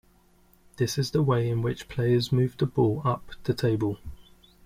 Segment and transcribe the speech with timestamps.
[0.77, 3.99] This is the way in which players move the ball up the table.